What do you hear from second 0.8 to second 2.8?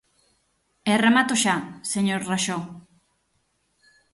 E remato xa, señor Raxó.